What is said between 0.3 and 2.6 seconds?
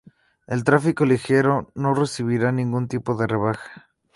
El tráfico ligero no recibirá